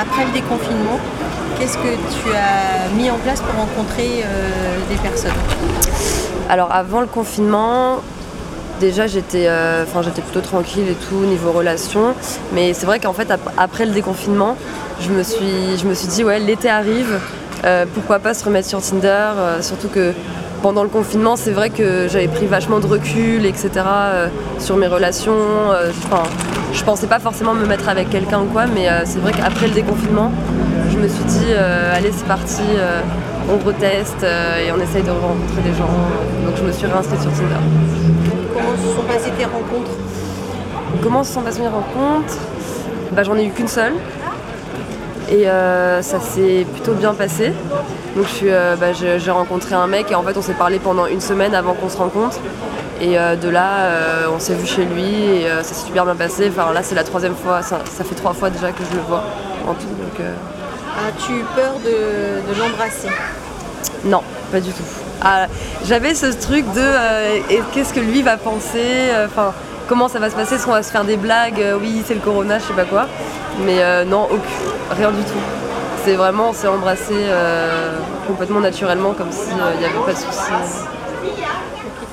[0.00, 0.98] après le déconfinement,
[1.58, 4.24] qu'est-ce que tu as mis en place pour rencontrer
[4.88, 5.32] des personnes?
[6.48, 7.98] Alors avant le confinement,
[8.80, 9.48] déjà j'étais
[9.82, 12.14] enfin j'étais plutôt tranquille et tout niveau relation
[12.54, 14.56] mais c'est vrai qu'en fait après le déconfinement
[15.02, 17.20] je me suis je me suis dit ouais l'été arrive
[17.92, 20.14] pourquoi pas se remettre sur Tinder surtout que
[20.62, 23.70] pendant le confinement, c'est vrai que j'avais pris vachement de recul, etc.
[23.76, 24.28] Euh,
[24.58, 25.32] sur mes relations.
[25.32, 25.90] Euh,
[26.72, 29.66] je pensais pas forcément me mettre avec quelqu'un ou quoi, mais euh, c'est vrai qu'après
[29.68, 30.30] le déconfinement,
[30.90, 32.62] je me suis dit, allez, c'est parti,
[33.48, 35.88] on reteste et on essaye de rencontrer des gens.
[36.44, 37.54] Donc je me suis réinscrite sur Tinder.
[38.54, 39.90] Comment se sont passées tes rencontres?
[41.02, 42.36] Comment se sont passées mes rencontres?
[43.12, 43.94] Bah, J'en ai eu qu'une seule.
[45.30, 47.52] Et ça s'est plutôt bien passé.
[48.16, 51.20] Donc euh, bah, j'ai rencontré un mec et en fait on s'est parlé pendant une
[51.20, 52.38] semaine avant qu'on se rencontre.
[53.00, 56.16] Et euh, de là, euh, on s'est vu chez lui et ça s'est super bien
[56.16, 56.50] passé.
[56.50, 59.24] Enfin là, c'est la troisième fois, ça, fait trois fois déjà que je le vois
[59.66, 59.86] en tout.
[61.08, 63.08] As-tu peur de, l'embrasser?
[64.04, 64.82] Non, pas du tout.
[65.22, 65.46] Ah,
[65.84, 69.52] j'avais ce truc de qu'est-ce que lui va penser, enfin
[69.88, 72.20] comment ça va se passer, est-ce qu'on va se faire des blagues, oui c'est le
[72.20, 73.06] corona, je sais pas quoi.
[73.64, 75.40] Mais non, aucun, rien du tout.
[76.04, 77.92] C'est vraiment, on s'est embrassé euh,
[78.26, 80.50] complètement naturellement, comme s'il n'y avait pas de souci.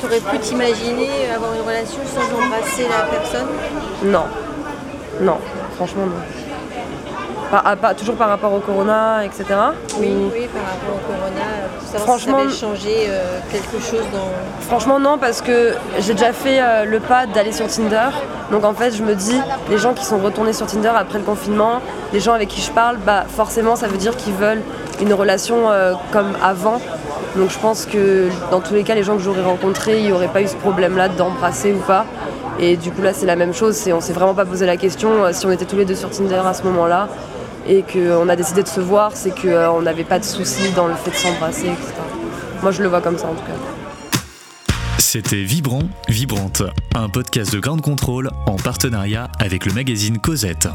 [0.00, 3.48] Tu aurais pu t'imaginer avoir une relation sans embrasser la personne?
[4.04, 4.24] Non.
[5.20, 5.38] Non,
[5.76, 6.22] franchement non
[7.96, 9.44] toujours par rapport au corona, etc.
[9.98, 11.46] Oui, oui, par rapport au corona,
[11.92, 14.66] pour franchement, si ça avait changé euh, quelque chose dans...
[14.66, 18.08] Franchement non, parce que j'ai déjà fait euh, le pas d'aller sur Tinder.
[18.50, 19.40] Donc en fait, je me dis,
[19.70, 21.80] les gens qui sont retournés sur Tinder après le confinement,
[22.12, 24.62] les gens avec qui je parle, bah forcément, ça veut dire qu'ils veulent
[25.00, 26.80] une relation euh, comme avant.
[27.36, 30.12] Donc je pense que dans tous les cas, les gens que j'aurais rencontrés, il n'y
[30.12, 32.06] aurait pas eu ce problème-là d'embrasser ou pas.
[32.58, 35.30] Et du coup là c'est la même chose, on s'est vraiment pas posé la question
[35.32, 37.06] si on était tous les deux sur Tinder à ce moment-là
[37.68, 40.86] et qu'on a décidé de se voir, c'est qu'on euh, n'avait pas de soucis dans
[40.86, 41.92] le fait de s'embrasser, etc.
[42.62, 44.62] Moi, je le vois comme ça en tout cas.
[44.98, 46.62] C'était Vibrant, Vibrante,
[46.94, 50.68] un podcast de grande contrôle en partenariat avec le magazine Cosette.